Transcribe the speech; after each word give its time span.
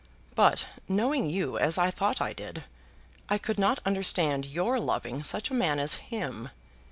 But, 0.33 0.65
knowing 0.87 1.29
you 1.29 1.59
as 1.59 1.77
I 1.77 1.91
thought 1.91 2.19
I 2.21 2.33
did, 2.33 2.63
I 3.29 3.37
could 3.37 3.59
not 3.59 3.77
understand 3.85 4.47
your 4.47 4.79
loving 4.79 5.21
such 5.23 5.51
a 5.51 5.53
man 5.53 5.77
as 5.77 5.97
him. 6.09 6.49